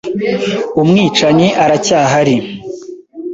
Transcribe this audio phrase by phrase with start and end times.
[0.81, 2.35] Umwicanyi aracyahari.